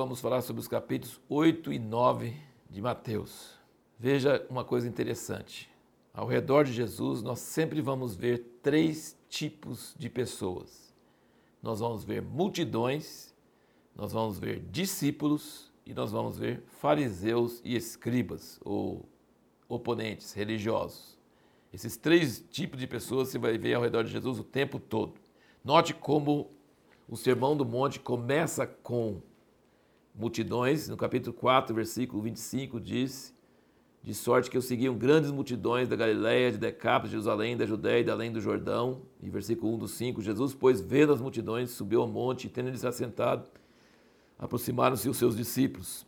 vamos 0.00 0.18
falar 0.18 0.40
sobre 0.40 0.60
os 0.60 0.66
capítulos 0.66 1.20
8 1.28 1.74
e 1.74 1.78
9 1.78 2.34
de 2.70 2.80
Mateus. 2.80 3.50
Veja 3.98 4.46
uma 4.48 4.64
coisa 4.64 4.88
interessante. 4.88 5.70
Ao 6.14 6.26
redor 6.26 6.64
de 6.64 6.72
Jesus, 6.72 7.20
nós 7.20 7.40
sempre 7.40 7.82
vamos 7.82 8.16
ver 8.16 8.38
três 8.62 9.14
tipos 9.28 9.94
de 9.98 10.08
pessoas. 10.08 10.94
Nós 11.62 11.80
vamos 11.80 12.02
ver 12.02 12.22
multidões, 12.22 13.34
nós 13.94 14.10
vamos 14.10 14.38
ver 14.38 14.60
discípulos 14.70 15.70
e 15.84 15.92
nós 15.92 16.10
vamos 16.10 16.38
ver 16.38 16.62
fariseus 16.66 17.60
e 17.62 17.76
escribas, 17.76 18.58
ou 18.64 19.06
oponentes 19.68 20.32
religiosos. 20.32 21.18
Esses 21.74 21.98
três 21.98 22.42
tipos 22.50 22.80
de 22.80 22.86
pessoas 22.86 23.28
você 23.28 23.38
vai 23.38 23.58
ver 23.58 23.74
ao 23.74 23.82
redor 23.82 24.04
de 24.04 24.10
Jesus 24.10 24.38
o 24.38 24.44
tempo 24.44 24.80
todo. 24.80 25.20
Note 25.62 25.92
como 25.92 26.50
o 27.06 27.18
Sermão 27.18 27.54
do 27.54 27.66
Monte 27.66 28.00
começa 28.00 28.66
com 28.66 29.20
multidões, 30.20 30.86
no 30.86 30.98
capítulo 30.98 31.32
4, 31.32 31.74
versículo 31.74 32.22
25, 32.22 32.78
diz: 32.78 33.34
De 34.02 34.14
sorte 34.14 34.50
que 34.50 34.56
eu 34.56 34.60
seguiam 34.60 34.94
grandes 34.94 35.30
multidões 35.30 35.88
da 35.88 35.96
Galiléia, 35.96 36.52
de 36.52 36.58
Decápolis, 36.58 37.10
de 37.10 37.12
Jerusalém, 37.12 37.56
da 37.56 37.64
Judéia 37.64 38.00
e 38.00 38.04
da 38.04 38.12
além 38.12 38.30
do 38.30 38.40
Jordão. 38.40 39.00
E 39.22 39.30
versículo 39.30 39.74
1 39.74 39.78
do 39.78 39.88
5: 39.88 40.20
Jesus, 40.20 40.54
pois, 40.54 40.80
vendo 40.80 41.14
as 41.14 41.20
multidões, 41.22 41.70
subiu 41.70 42.02
ao 42.02 42.06
monte, 42.06 42.46
e 42.46 42.50
tendo 42.50 42.68
ele 42.68 42.76
se 42.76 42.86
assentado, 42.86 43.48
aproximaram-se 44.38 45.08
os 45.08 45.16
seus 45.16 45.34
discípulos. 45.34 46.06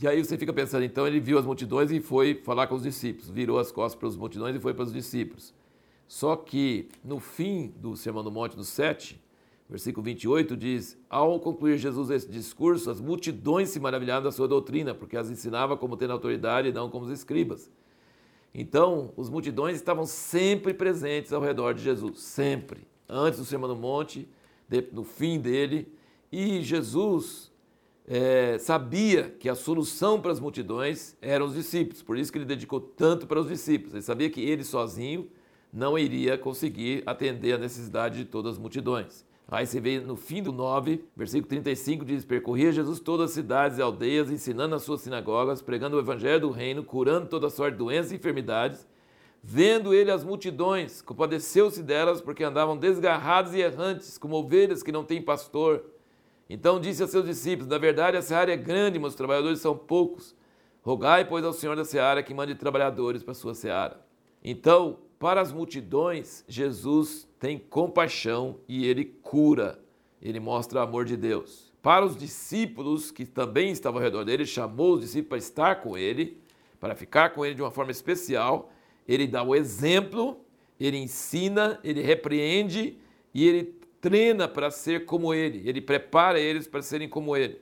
E 0.00 0.06
aí 0.06 0.22
você 0.22 0.36
fica 0.36 0.52
pensando, 0.52 0.84
então 0.84 1.06
ele 1.06 1.18
viu 1.18 1.38
as 1.38 1.46
multidões 1.46 1.90
e 1.90 2.00
foi 2.00 2.34
falar 2.34 2.66
com 2.66 2.74
os 2.74 2.82
discípulos, 2.82 3.30
virou 3.30 3.58
as 3.58 3.72
costas 3.72 3.98
para 3.98 4.08
as 4.08 4.16
multidões 4.16 4.54
e 4.54 4.60
foi 4.60 4.74
para 4.74 4.84
os 4.84 4.92
discípulos. 4.92 5.54
Só 6.06 6.36
que 6.36 6.88
no 7.02 7.18
fim 7.18 7.72
do 7.76 7.96
Sermão 7.96 8.22
do 8.22 8.30
Monte, 8.30 8.56
no 8.56 8.64
7, 8.64 9.20
Versículo 9.68 10.02
28 10.04 10.56
diz: 10.56 10.98
Ao 11.10 11.38
concluir 11.38 11.76
Jesus 11.76 12.10
esse 12.10 12.28
discurso, 12.28 12.90
as 12.90 13.00
multidões 13.00 13.68
se 13.68 13.78
maravilharam 13.78 14.22
da 14.22 14.32
sua 14.32 14.48
doutrina, 14.48 14.94
porque 14.94 15.16
as 15.16 15.30
ensinava 15.30 15.76
como 15.76 15.96
tendo 15.96 16.12
autoridade 16.12 16.68
e 16.68 16.72
não 16.72 16.88
como 16.88 17.04
os 17.04 17.10
escribas. 17.10 17.70
Então, 18.54 19.12
os 19.16 19.28
multidões 19.28 19.76
estavam 19.76 20.06
sempre 20.06 20.72
presentes 20.72 21.32
ao 21.32 21.42
redor 21.42 21.74
de 21.74 21.82
Jesus, 21.82 22.20
sempre. 22.20 22.86
Antes 23.06 23.38
do 23.38 23.44
Sermão 23.44 23.68
do 23.68 23.76
Monte, 23.76 24.26
no 24.92 25.04
fim 25.04 25.38
dele. 25.38 25.92
E 26.32 26.62
Jesus 26.62 27.52
é, 28.06 28.58
sabia 28.58 29.30
que 29.38 29.48
a 29.50 29.54
solução 29.54 30.20
para 30.20 30.32
as 30.32 30.40
multidões 30.40 31.14
eram 31.20 31.46
os 31.46 31.54
discípulos, 31.54 32.02
por 32.02 32.16
isso 32.16 32.32
que 32.32 32.38
ele 32.38 32.44
dedicou 32.44 32.80
tanto 32.80 33.26
para 33.26 33.38
os 33.40 33.48
discípulos. 33.48 33.94
Ele 33.94 34.02
sabia 34.02 34.30
que 34.30 34.40
ele 34.40 34.64
sozinho 34.64 35.28
não 35.70 35.98
iria 35.98 36.38
conseguir 36.38 37.02
atender 37.04 37.52
a 37.52 37.58
necessidade 37.58 38.18
de 38.18 38.24
todas 38.24 38.54
as 38.54 38.58
multidões. 38.58 39.27
Aí 39.50 39.66
você 39.66 39.80
vê 39.80 39.98
no 39.98 40.14
fim 40.14 40.42
do 40.42 40.52
9, 40.52 41.02
versículo 41.16 41.48
35, 41.48 42.04
diz: 42.04 42.22
Percorria 42.22 42.70
Jesus 42.70 43.00
todas 43.00 43.30
as 43.30 43.34
cidades 43.34 43.78
e 43.78 43.82
aldeias, 43.82 44.30
ensinando 44.30 44.74
nas 44.74 44.82
suas 44.82 45.00
sinagogas, 45.00 45.62
pregando 45.62 45.96
o 45.96 46.00
evangelho 46.00 46.40
do 46.40 46.50
reino, 46.50 46.84
curando 46.84 47.28
toda 47.28 47.48
sorte 47.48 47.72
de 47.72 47.78
doenças 47.78 48.12
e 48.12 48.16
enfermidades. 48.16 48.86
Vendo 49.42 49.94
ele 49.94 50.10
as 50.10 50.22
multidões, 50.22 51.00
compadeceu-se 51.00 51.82
delas, 51.82 52.20
porque 52.20 52.44
andavam 52.44 52.76
desgarrados 52.76 53.54
e 53.54 53.60
errantes, 53.60 54.18
como 54.18 54.36
ovelhas 54.36 54.82
que 54.82 54.92
não 54.92 55.02
têm 55.02 55.22
pastor. 55.22 55.82
Então 56.50 56.78
disse 56.78 57.02
a 57.02 57.06
seus 57.06 57.24
discípulos: 57.24 57.68
Na 57.68 57.78
verdade, 57.78 58.18
essa 58.18 58.36
área 58.36 58.52
é 58.52 58.56
grande, 58.56 58.98
mas 58.98 59.12
os 59.12 59.16
trabalhadores 59.16 59.60
são 59.60 59.74
poucos. 59.74 60.36
Rogai, 60.82 61.24
pois, 61.26 61.44
ao 61.44 61.54
Senhor 61.54 61.74
da 61.74 61.86
seara 61.86 62.22
que 62.22 62.34
mande 62.34 62.54
trabalhadores 62.54 63.22
para 63.22 63.32
a 63.32 63.34
sua 63.34 63.54
seara. 63.54 64.04
Então, 64.44 64.98
para 65.18 65.40
as 65.40 65.52
multidões, 65.52 66.44
Jesus 66.46 67.27
tem 67.38 67.58
compaixão 67.58 68.58
e 68.68 68.86
ele 68.86 69.04
cura, 69.04 69.78
ele 70.20 70.40
mostra 70.40 70.80
o 70.80 70.82
amor 70.82 71.04
de 71.04 71.16
Deus. 71.16 71.72
Para 71.80 72.04
os 72.04 72.16
discípulos 72.16 73.10
que 73.10 73.24
também 73.24 73.70
estavam 73.70 74.00
ao 74.00 74.04
redor 74.04 74.24
dele, 74.24 74.44
chamou 74.44 74.94
os 74.94 75.00
discípulos 75.00 75.28
para 75.28 75.38
estar 75.38 75.74
com 75.76 75.96
ele, 75.96 76.38
para 76.80 76.94
ficar 76.94 77.30
com 77.30 77.44
ele 77.44 77.54
de 77.54 77.62
uma 77.62 77.70
forma 77.70 77.92
especial. 77.92 78.72
Ele 79.06 79.26
dá 79.26 79.42
o 79.42 79.54
exemplo, 79.54 80.44
ele 80.78 80.96
ensina, 80.96 81.78
ele 81.84 82.02
repreende 82.02 82.98
e 83.32 83.46
ele 83.46 83.78
treina 84.00 84.48
para 84.48 84.70
ser 84.70 85.04
como 85.04 85.32
ele, 85.32 85.68
ele 85.68 85.80
prepara 85.80 86.38
eles 86.38 86.66
para 86.66 86.82
serem 86.82 87.08
como 87.08 87.36
ele. 87.36 87.60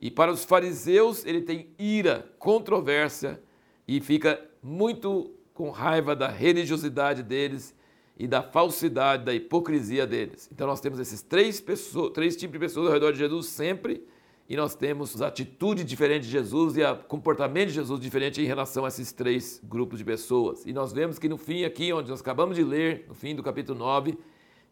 E 0.00 0.10
para 0.10 0.32
os 0.32 0.44
fariseus, 0.44 1.24
ele 1.24 1.42
tem 1.42 1.68
ira, 1.78 2.30
controvérsia 2.38 3.40
e 3.86 4.00
fica 4.00 4.40
muito 4.62 5.32
com 5.54 5.70
raiva 5.70 6.16
da 6.16 6.28
religiosidade 6.28 7.22
deles 7.22 7.74
e 8.18 8.26
da 8.26 8.42
falsidade, 8.42 9.24
da 9.24 9.34
hipocrisia 9.34 10.06
deles. 10.06 10.48
Então 10.52 10.66
nós 10.66 10.80
temos 10.80 10.98
esses 10.98 11.22
três, 11.22 11.60
pessoas, 11.60 12.12
três 12.12 12.36
tipos 12.36 12.52
de 12.52 12.58
pessoas 12.58 12.86
ao 12.86 12.92
redor 12.92 13.12
de 13.12 13.18
Jesus 13.18 13.46
sempre, 13.46 14.02
e 14.48 14.56
nós 14.56 14.74
temos 14.74 15.22
atitude 15.22 15.82
diferente 15.82 16.24
de 16.24 16.30
Jesus 16.30 16.76
e 16.76 16.82
o 16.82 16.96
comportamento 16.96 17.68
de 17.68 17.74
Jesus 17.74 18.00
diferente 18.00 18.42
em 18.42 18.44
relação 18.44 18.84
a 18.84 18.88
esses 18.88 19.12
três 19.12 19.60
grupos 19.64 19.98
de 19.98 20.04
pessoas. 20.04 20.66
E 20.66 20.72
nós 20.72 20.92
vemos 20.92 21.18
que 21.18 21.28
no 21.28 21.38
fim 21.38 21.64
aqui, 21.64 21.92
onde 21.92 22.10
nós 22.10 22.20
acabamos 22.20 22.56
de 22.56 22.64
ler, 22.64 23.06
no 23.08 23.14
fim 23.14 23.34
do 23.34 23.42
capítulo 23.42 23.78
9, 23.78 24.18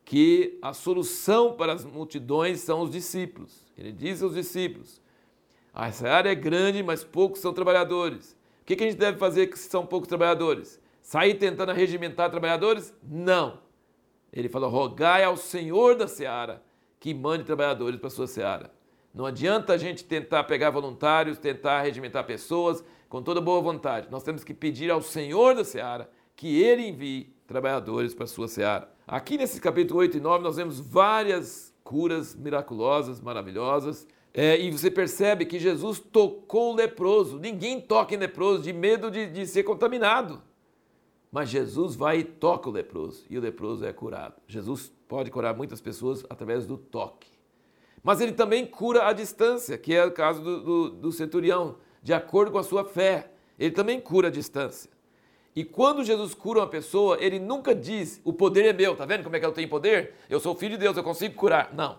que 0.05 0.59
a 0.61 0.73
solução 0.73 1.55
para 1.55 1.73
as 1.73 1.85
multidões 1.85 2.61
são 2.61 2.83
os 2.83 2.91
discípulos. 2.91 3.65
Ele 3.79 3.93
diz 3.93 4.23
aos 4.23 4.35
discípulos: 4.35 5.01
essa 5.75 6.09
área 6.09 6.31
é 6.31 6.35
grande, 6.35 6.83
mas 6.83 7.03
poucos 7.03 7.41
são 7.41 7.53
trabalhadores 7.53 8.37
que, 8.71 8.77
que 8.77 8.85
a 8.85 8.87
gente 8.87 8.99
deve 8.99 9.19
fazer 9.19 9.51
se 9.57 9.69
são 9.69 9.85
poucos 9.85 10.09
trabalhadores? 10.09 10.80
Sair 11.11 11.35
tentando 11.35 11.73
regimentar 11.73 12.31
trabalhadores? 12.31 12.95
Não. 13.03 13.59
Ele 14.33 14.49
falou: 14.49 14.71
rogai 14.71 15.25
ao 15.25 15.37
Senhor 15.37 15.97
da 15.97 16.07
seara 16.07 16.63
que 17.01 17.13
mande 17.13 17.43
trabalhadores 17.43 17.99
para 17.99 18.07
a 18.07 18.13
sua 18.13 18.29
seara. 18.29 18.71
Não 19.13 19.27
adianta 19.27 19.73
a 19.73 19.77
gente 19.77 20.05
tentar 20.05 20.45
pegar 20.45 20.71
voluntários, 20.71 21.37
tentar 21.37 21.83
regimentar 21.83 22.25
pessoas 22.25 22.85
com 23.09 23.21
toda 23.21 23.41
boa 23.41 23.61
vontade. 23.61 24.07
Nós 24.09 24.23
temos 24.23 24.45
que 24.45 24.55
pedir 24.55 24.89
ao 24.89 25.03
Senhor 25.03 25.57
da 25.57 25.65
seara 25.65 26.09
que 26.37 26.63
ele 26.63 26.87
envie 26.87 27.35
trabalhadores 27.45 28.15
para 28.15 28.23
a 28.23 28.29
sua 28.29 28.47
seara. 28.47 28.89
Aqui 29.05 29.37
nesse 29.37 29.61
capítulo 29.61 29.99
8 29.99 30.17
e 30.17 30.21
9 30.21 30.45
nós 30.45 30.59
vemos 30.59 30.79
várias 30.79 31.75
curas 31.83 32.37
miraculosas, 32.37 33.21
maravilhosas. 33.21 34.07
É, 34.33 34.57
e 34.61 34.71
você 34.71 34.89
percebe 34.89 35.45
que 35.45 35.59
Jesus 35.59 35.99
tocou 35.99 36.71
o 36.71 36.77
leproso. 36.77 37.37
Ninguém 37.37 37.81
toca 37.81 38.15
em 38.15 38.19
leproso 38.19 38.63
de 38.63 38.73
medo 38.73 39.11
de, 39.11 39.27
de 39.27 39.45
ser 39.45 39.65
contaminado. 39.65 40.49
Mas 41.31 41.49
Jesus 41.49 41.95
vai 41.95 42.19
e 42.19 42.25
toca 42.25 42.69
o 42.69 42.73
leproso 42.73 43.25
e 43.31 43.39
o 43.39 43.41
leproso 43.41 43.85
é 43.85 43.93
curado. 43.93 44.35
Jesus 44.49 44.93
pode 45.07 45.31
curar 45.31 45.57
muitas 45.57 45.81
pessoas 45.81 46.25
através 46.29 46.67
do 46.67 46.77
toque. 46.77 47.29
Mas 48.03 48.21
ele 48.21 48.33
também 48.33 48.67
cura 48.67 49.07
à 49.07 49.13
distância, 49.13 49.77
que 49.79 49.95
é 49.95 50.05
o 50.05 50.11
caso 50.11 50.43
do, 50.43 50.61
do, 50.61 50.91
do 50.91 51.13
centurião, 51.13 51.77
de 52.03 52.13
acordo 52.13 52.51
com 52.51 52.59
a 52.59 52.63
sua 52.63 52.85
fé. 52.85 53.31
Ele 53.59 53.71
também 53.73 54.01
cura 54.01 54.29
à 54.29 54.31
distância. 54.31 54.91
E 55.55 55.65
quando 55.65 56.05
Jesus 56.05 56.35
cura 56.35 56.61
uma 56.61 56.67
pessoa, 56.67 57.19
ele 57.21 57.39
nunca 57.39 57.75
diz: 57.75 58.21
o 58.25 58.33
poder 58.33 58.65
é 58.65 58.73
meu, 58.73 58.97
tá 58.97 59.05
vendo 59.05 59.23
como 59.23 59.37
é 59.37 59.41
que 59.41 59.47
eu 59.47 59.53
tenho 59.53 59.69
poder? 59.69 60.15
Eu 60.29 60.41
sou 60.41 60.55
filho 60.55 60.77
de 60.77 60.85
Deus, 60.85 60.97
eu 60.97 61.05
consigo 61.05 61.35
curar. 61.35 61.75
Não. 61.75 61.95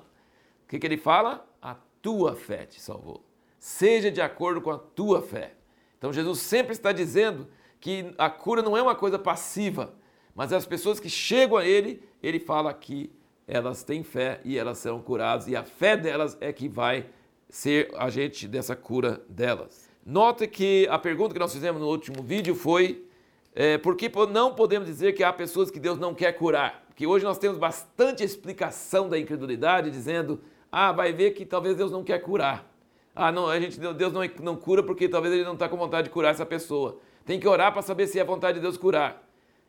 O 0.65 0.67
que, 0.67 0.79
que 0.79 0.87
ele 0.87 0.97
fala? 0.97 1.45
A 1.61 1.75
tua 2.01 2.35
fé 2.35 2.65
te 2.65 2.81
salvou. 2.81 3.23
Seja 3.59 4.09
de 4.09 4.21
acordo 4.21 4.61
com 4.61 4.71
a 4.71 4.77
tua 4.77 5.21
fé. 5.21 5.53
Então 5.97 6.11
Jesus 6.11 6.39
sempre 6.39 6.71
está 6.71 6.91
dizendo 6.91 7.47
que 7.81 8.13
a 8.17 8.29
cura 8.29 8.61
não 8.61 8.77
é 8.77 8.81
uma 8.81 8.95
coisa 8.95 9.19
passiva, 9.19 9.93
mas 10.33 10.53
as 10.53 10.65
pessoas 10.65 10.99
que 10.99 11.09
chegam 11.09 11.57
a 11.57 11.65
Ele, 11.65 12.01
Ele 12.21 12.39
fala 12.39 12.73
que 12.73 13.11
elas 13.47 13.83
têm 13.83 14.03
fé 14.03 14.39
e 14.45 14.57
elas 14.57 14.77
serão 14.77 15.01
curadas, 15.01 15.47
e 15.47 15.55
a 15.55 15.63
fé 15.63 15.97
delas 15.97 16.37
é 16.39 16.53
que 16.53 16.69
vai 16.69 17.07
ser 17.49 17.91
agente 17.97 18.47
dessa 18.47 18.75
cura 18.75 19.21
delas. 19.27 19.89
Note 20.05 20.47
que 20.47 20.87
a 20.89 20.97
pergunta 20.97 21.33
que 21.33 21.39
nós 21.39 21.51
fizemos 21.51 21.81
no 21.81 21.87
último 21.87 22.23
vídeo 22.23 22.55
foi 22.55 23.05
é, 23.53 23.77
por 23.77 23.97
que 23.97 24.09
não 24.31 24.53
podemos 24.55 24.87
dizer 24.87 25.13
que 25.13 25.23
há 25.23 25.33
pessoas 25.33 25.69
que 25.69 25.79
Deus 25.79 25.99
não 25.99 26.13
quer 26.15 26.31
curar? 26.33 26.85
Porque 26.87 27.05
hoje 27.05 27.25
nós 27.25 27.37
temos 27.37 27.57
bastante 27.57 28.23
explicação 28.23 29.09
da 29.09 29.19
incredulidade, 29.19 29.91
dizendo 29.91 30.39
ah, 30.71 30.91
vai 30.91 31.11
ver 31.11 31.31
que 31.31 31.45
talvez 31.45 31.75
Deus 31.75 31.91
não 31.91 32.03
quer 32.03 32.19
curar. 32.19 32.71
Ah, 33.13 33.31
não, 33.31 33.49
a 33.49 33.59
gente, 33.59 33.77
Deus 33.77 34.13
não, 34.13 34.21
não 34.41 34.55
cura 34.55 34.81
porque 34.81 35.09
talvez 35.09 35.33
ele 35.33 35.43
não 35.43 35.53
está 35.53 35.67
com 35.67 35.75
vontade 35.75 36.07
de 36.07 36.13
curar 36.13 36.31
essa 36.31 36.45
pessoa. 36.45 36.99
Tem 37.25 37.39
que 37.39 37.47
orar 37.47 37.71
para 37.71 37.81
saber 37.81 38.07
se 38.07 38.19
é 38.19 38.23
vontade 38.23 38.55
de 38.55 38.61
Deus 38.61 38.77
curar. 38.77 39.27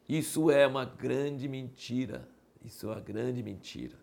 Isso 0.09 0.51
é 0.51 0.67
uma 0.67 0.85
grande 0.85 1.49
mentira. 1.49 2.29
Isso 2.65 2.87
é 2.87 2.91
uma 2.91 3.01
grande 3.01 3.43
mentira. 3.43 3.95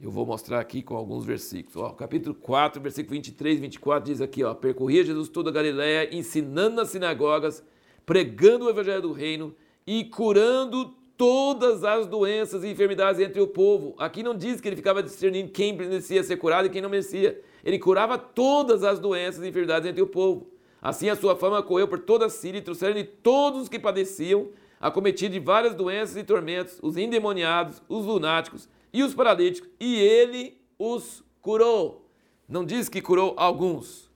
Eu 0.00 0.10
vou 0.10 0.26
mostrar 0.26 0.60
aqui 0.60 0.82
com 0.82 0.94
alguns 0.94 1.24
versículos. 1.24 1.76
Ó, 1.76 1.90
capítulo 1.90 2.34
4, 2.34 2.80
versículo 2.80 3.14
23 3.14 3.58
e 3.58 3.60
24 3.62 4.12
diz 4.12 4.20
aqui, 4.20 4.44
ó, 4.44 4.54
percorria 4.54 5.02
Jesus 5.02 5.28
toda 5.28 5.48
a 5.48 5.52
Galiléia, 5.52 6.14
ensinando 6.14 6.76
nas 6.76 6.90
sinagogas, 6.90 7.64
pregando 8.04 8.66
o 8.66 8.70
evangelho 8.70 9.00
do 9.00 9.12
reino 9.12 9.54
e 9.86 10.04
curando 10.04 10.94
todas 11.16 11.82
as 11.82 12.06
doenças 12.06 12.62
e 12.62 12.68
enfermidades 12.68 13.20
entre 13.20 13.40
o 13.40 13.46
povo. 13.46 13.94
Aqui 13.98 14.22
não 14.22 14.36
diz 14.36 14.60
que 14.60 14.68
ele 14.68 14.76
ficava 14.76 15.02
discernindo 15.02 15.50
quem 15.50 15.74
merecia 15.74 16.22
ser 16.22 16.36
curado 16.36 16.66
e 16.66 16.70
quem 16.70 16.82
não 16.82 16.90
merecia. 16.90 17.40
Ele 17.64 17.78
curava 17.78 18.18
todas 18.18 18.84
as 18.84 18.98
doenças 18.98 19.42
e 19.42 19.48
enfermidades 19.48 19.88
entre 19.88 20.02
o 20.02 20.06
povo. 20.06 20.46
Assim 20.86 21.08
a 21.08 21.16
sua 21.16 21.34
fama 21.34 21.64
correu 21.64 21.88
por 21.88 21.98
toda 21.98 22.26
a 22.26 22.30
Síria 22.30 22.60
e 22.60 22.62
trouxeram-lhe 22.62 23.02
todos 23.02 23.62
os 23.62 23.68
que 23.68 23.76
padeciam, 23.76 24.50
acometidos 24.80 25.34
de 25.34 25.40
várias 25.40 25.74
doenças 25.74 26.16
e 26.16 26.22
tormentos, 26.22 26.78
os 26.80 26.96
endemoniados, 26.96 27.82
os 27.88 28.06
lunáticos 28.06 28.68
e 28.92 29.02
os 29.02 29.12
paralíticos, 29.12 29.68
e 29.80 29.96
ele 29.96 30.56
os 30.78 31.24
curou. 31.42 32.08
Não 32.48 32.64
diz 32.64 32.88
que 32.88 33.02
curou 33.02 33.34
alguns. 33.36 34.08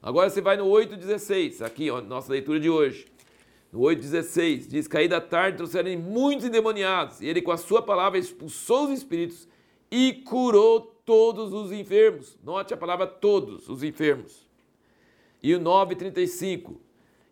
Agora 0.00 0.30
você 0.30 0.40
vai 0.40 0.56
no 0.56 0.64
8,16, 0.64 1.60
aqui, 1.60 1.90
ó, 1.90 2.00
nossa 2.00 2.32
leitura 2.32 2.58
de 2.58 2.70
hoje. 2.70 3.06
No 3.70 3.80
8,16, 3.80 4.68
diz: 4.68 4.88
Caí 4.88 5.08
da 5.08 5.20
tarde 5.20 5.58
trouxeram 5.58 5.94
muitos 5.98 6.46
endemoniados, 6.46 7.20
e 7.20 7.26
ele 7.26 7.42
com 7.42 7.52
a 7.52 7.58
sua 7.58 7.82
palavra 7.82 8.18
expulsou 8.18 8.86
os 8.86 8.90
espíritos 8.90 9.46
e 9.90 10.14
curou 10.14 10.80
todos 11.04 11.52
os 11.52 11.70
enfermos. 11.72 12.38
Note 12.42 12.72
a 12.72 12.76
palavra 12.78 13.06
todos 13.06 13.68
os 13.68 13.82
enfermos. 13.82 14.45
E 15.42 15.54
o 15.54 15.60
9,35, 15.60 16.76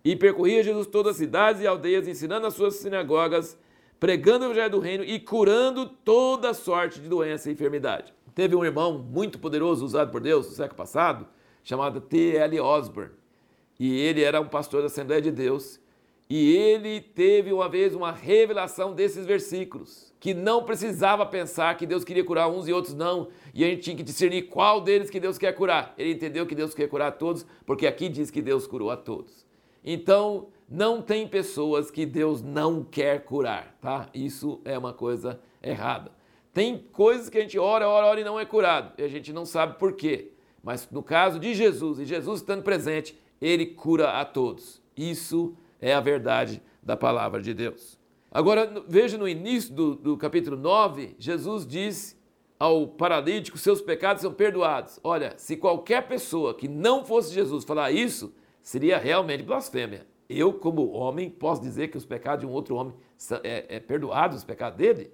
e 0.04 0.14
percorria 0.14 0.62
Jesus 0.62 0.86
todas 0.86 1.12
as 1.12 1.16
cidades 1.16 1.62
e 1.62 1.66
aldeias, 1.66 2.06
ensinando 2.06 2.46
as 2.46 2.54
suas 2.54 2.74
sinagogas, 2.76 3.58
pregando 3.98 4.44
o 4.44 4.48
evangelho 4.48 4.70
do 4.70 4.78
reino 4.78 5.02
e 5.02 5.18
curando 5.18 5.86
toda 5.86 6.52
sorte 6.52 7.00
de 7.00 7.08
doença 7.08 7.48
e 7.48 7.54
enfermidade. 7.54 8.12
Teve 8.34 8.54
um 8.54 8.64
irmão 8.64 8.98
muito 8.98 9.38
poderoso 9.38 9.84
usado 9.84 10.10
por 10.10 10.20
Deus 10.20 10.46
no 10.46 10.52
século 10.52 10.76
passado, 10.76 11.26
chamado 11.62 12.00
T.L. 12.00 12.60
Osborne. 12.60 13.12
E 13.78 13.96
ele 13.98 14.22
era 14.22 14.40
um 14.40 14.48
pastor 14.48 14.80
da 14.80 14.86
Assembleia 14.86 15.22
de 15.22 15.30
Deus. 15.30 15.80
E 16.28 16.56
ele 16.56 17.00
teve 17.00 17.52
uma 17.52 17.68
vez 17.68 17.94
uma 17.94 18.10
revelação 18.10 18.94
desses 18.94 19.26
versículos, 19.26 20.14
que 20.18 20.32
não 20.32 20.64
precisava 20.64 21.26
pensar 21.26 21.76
que 21.76 21.86
Deus 21.86 22.02
queria 22.02 22.24
curar 22.24 22.48
uns 22.48 22.66
e 22.66 22.72
outros 22.72 22.94
não, 22.94 23.28
e 23.52 23.62
a 23.62 23.68
gente 23.68 23.82
tinha 23.82 23.96
que 23.96 24.02
discernir 24.02 24.48
qual 24.48 24.80
deles 24.80 25.10
que 25.10 25.20
Deus 25.20 25.36
quer 25.36 25.52
curar. 25.52 25.94
Ele 25.98 26.12
entendeu 26.12 26.46
que 26.46 26.54
Deus 26.54 26.74
quer 26.74 26.88
curar 26.88 27.08
a 27.08 27.12
todos, 27.12 27.44
porque 27.66 27.86
aqui 27.86 28.08
diz 28.08 28.30
que 28.30 28.40
Deus 28.40 28.66
curou 28.66 28.90
a 28.90 28.96
todos. 28.96 29.44
Então, 29.84 30.48
não 30.68 31.02
tem 31.02 31.28
pessoas 31.28 31.90
que 31.90 32.06
Deus 32.06 32.42
não 32.42 32.82
quer 32.82 33.22
curar, 33.24 33.76
tá? 33.82 34.08
Isso 34.14 34.62
é 34.64 34.78
uma 34.78 34.94
coisa 34.94 35.38
errada. 35.62 36.10
Tem 36.54 36.78
coisas 36.78 37.28
que 37.28 37.36
a 37.36 37.40
gente 37.42 37.58
ora, 37.58 37.86
ora, 37.86 38.06
ora 38.06 38.20
e 38.20 38.24
não 38.24 38.40
é 38.40 38.46
curado, 38.46 38.94
e 38.96 39.02
a 39.02 39.08
gente 39.08 39.30
não 39.30 39.44
sabe 39.44 39.78
por 39.78 39.92
quê. 39.92 40.30
Mas 40.62 40.88
no 40.90 41.02
caso 41.02 41.38
de 41.38 41.52
Jesus, 41.52 41.98
e 41.98 42.06
Jesus 42.06 42.40
estando 42.40 42.62
presente, 42.62 43.14
ele 43.42 43.66
cura 43.66 44.12
a 44.12 44.24
todos. 44.24 44.80
Isso 44.96 45.54
é 45.80 45.94
a 45.94 46.00
verdade 46.00 46.62
da 46.82 46.96
palavra 46.96 47.40
de 47.40 47.54
Deus. 47.54 47.98
Agora, 48.30 48.82
veja 48.88 49.16
no 49.16 49.28
início 49.28 49.72
do, 49.72 49.94
do 49.94 50.16
capítulo 50.16 50.56
9, 50.56 51.14
Jesus 51.18 51.66
diz 51.66 52.18
ao 52.58 52.86
paralítico: 52.88 53.58
seus 53.58 53.80
pecados 53.80 54.22
são 54.22 54.32
perdoados. 54.32 54.98
Olha, 55.04 55.34
se 55.36 55.56
qualquer 55.56 56.08
pessoa 56.08 56.54
que 56.54 56.66
não 56.66 57.04
fosse 57.04 57.32
Jesus 57.32 57.64
falar 57.64 57.92
isso, 57.92 58.34
seria 58.62 58.98
realmente 58.98 59.42
blasfêmia. 59.42 60.06
Eu, 60.28 60.52
como 60.52 60.90
homem, 60.90 61.28
posso 61.30 61.60
dizer 61.60 61.88
que 61.88 61.96
os 61.96 62.06
pecados 62.06 62.40
de 62.40 62.46
um 62.46 62.52
outro 62.52 62.74
homem 62.74 62.94
é, 63.42 63.76
é 63.76 63.80
perdoados, 63.80 64.38
os 64.38 64.44
pecados 64.44 64.78
dele? 64.78 65.12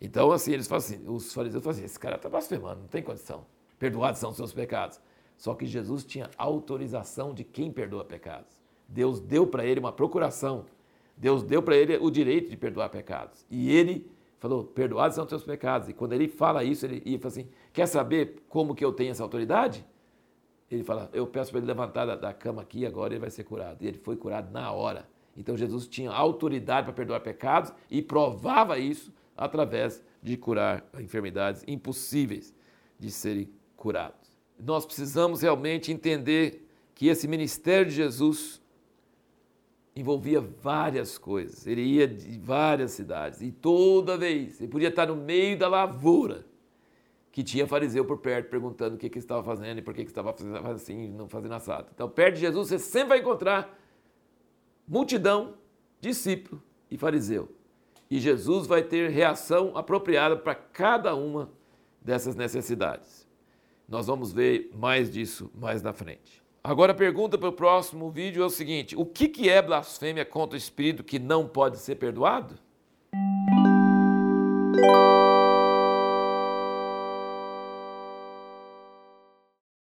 Então, 0.00 0.30
assim, 0.30 0.52
eles 0.52 0.68
falam 0.68 0.84
assim, 0.84 1.04
os 1.08 1.34
fariseus 1.34 1.62
falam 1.62 1.76
assim, 1.76 1.84
esse 1.84 1.98
cara 1.98 2.16
está 2.16 2.28
blasfemando, 2.28 2.82
não 2.82 2.88
tem 2.88 3.02
condição. 3.02 3.44
Perdoados 3.78 4.20
são 4.20 4.30
os 4.30 4.36
seus 4.36 4.52
pecados. 4.52 5.00
Só 5.36 5.54
que 5.54 5.66
Jesus 5.66 6.04
tinha 6.04 6.30
autorização 6.38 7.34
de 7.34 7.44
quem 7.44 7.70
perdoa 7.70 8.04
pecados. 8.04 8.57
Deus 8.88 9.20
deu 9.20 9.46
para 9.46 9.66
ele 9.66 9.78
uma 9.78 9.92
procuração. 9.92 10.64
Deus 11.16 11.42
deu 11.42 11.62
para 11.62 11.76
ele 11.76 11.96
o 11.98 12.10
direito 12.10 12.48
de 12.48 12.56
perdoar 12.56 12.88
pecados. 12.88 13.44
E 13.50 13.70
ele 13.70 14.10
falou, 14.38 14.64
perdoados 14.64 15.14
são 15.14 15.24
os 15.24 15.28
teus 15.28 15.44
pecados. 15.44 15.88
E 15.88 15.92
quando 15.92 16.14
ele 16.14 16.28
fala 16.28 16.64
isso, 16.64 16.86
ele, 16.86 17.02
ele 17.04 17.18
fala 17.18 17.32
assim, 17.32 17.48
quer 17.72 17.86
saber 17.86 18.42
como 18.48 18.74
que 18.74 18.84
eu 18.84 18.92
tenho 18.92 19.10
essa 19.10 19.22
autoridade? 19.22 19.84
Ele 20.70 20.84
fala, 20.84 21.10
eu 21.12 21.26
peço 21.26 21.50
para 21.50 21.58
ele 21.58 21.66
levantar 21.66 22.06
da, 22.06 22.14
da 22.14 22.32
cama 22.32 22.62
aqui 22.62 22.86
agora 22.86 23.12
ele 23.12 23.20
vai 23.20 23.30
ser 23.30 23.44
curado. 23.44 23.82
E 23.82 23.86
ele 23.86 23.98
foi 23.98 24.16
curado 24.16 24.50
na 24.52 24.70
hora. 24.72 25.08
Então 25.36 25.56
Jesus 25.56 25.86
tinha 25.86 26.10
autoridade 26.10 26.84
para 26.84 26.94
perdoar 26.94 27.20
pecados 27.20 27.72
e 27.90 28.02
provava 28.02 28.78
isso 28.78 29.12
através 29.36 30.02
de 30.22 30.36
curar 30.36 30.84
enfermidades 30.98 31.62
impossíveis 31.66 32.54
de 32.98 33.10
serem 33.10 33.48
curados. 33.76 34.28
Nós 34.58 34.84
precisamos 34.84 35.42
realmente 35.42 35.92
entender 35.92 36.66
que 36.94 37.06
esse 37.06 37.28
ministério 37.28 37.86
de 37.86 37.94
Jesus 37.94 38.60
envolvia 40.00 40.40
várias 40.40 41.18
coisas. 41.18 41.66
Ele 41.66 41.82
ia 41.82 42.06
de 42.06 42.38
várias 42.38 42.92
cidades 42.92 43.40
e 43.40 43.50
toda 43.50 44.16
vez 44.16 44.60
ele 44.60 44.70
podia 44.70 44.88
estar 44.88 45.06
no 45.06 45.16
meio 45.16 45.58
da 45.58 45.68
lavoura 45.68 46.46
que 47.30 47.42
tinha 47.42 47.66
fariseu 47.66 48.04
por 48.04 48.18
perto 48.18 48.50
perguntando 48.50 48.96
o 48.96 48.98
que, 48.98 49.08
que 49.08 49.18
estava 49.18 49.42
fazendo 49.44 49.78
e 49.78 49.82
por 49.82 49.94
que, 49.94 50.02
que 50.02 50.10
estava 50.10 50.32
fazendo 50.32 50.56
assim, 50.66 51.08
não 51.08 51.28
fazendo 51.28 51.54
assado. 51.54 51.88
Então, 51.94 52.08
perto 52.08 52.34
de 52.34 52.40
Jesus, 52.40 52.68
você 52.68 52.78
sempre 52.78 53.10
vai 53.10 53.18
encontrar 53.20 53.78
multidão, 54.86 55.54
discípulo 56.00 56.62
e 56.90 56.96
fariseu. 56.96 57.48
E 58.10 58.18
Jesus 58.18 58.66
vai 58.66 58.82
ter 58.82 59.10
reação 59.10 59.76
apropriada 59.76 60.36
para 60.36 60.54
cada 60.54 61.14
uma 61.14 61.50
dessas 62.00 62.34
necessidades. 62.34 63.28
Nós 63.88 64.06
vamos 64.06 64.32
ver 64.32 64.70
mais 64.74 65.10
disso 65.10 65.50
mais 65.54 65.82
na 65.82 65.92
frente. 65.92 66.42
Agora 66.62 66.92
a 66.92 66.94
pergunta 66.94 67.38
para 67.38 67.48
o 67.48 67.52
próximo 67.52 68.10
vídeo 68.10 68.42
é 68.42 68.46
o 68.46 68.50
seguinte: 68.50 68.96
o 68.96 69.04
que, 69.04 69.28
que 69.28 69.48
é 69.48 69.62
blasfêmia 69.62 70.24
contra 70.24 70.54
o 70.54 70.58
Espírito 70.58 71.04
que 71.04 71.18
não 71.18 71.46
pode 71.46 71.78
ser 71.78 71.96
perdoado? 71.96 72.58